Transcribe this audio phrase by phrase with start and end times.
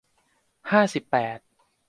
[0.71, 1.37] ห้าสิบแปด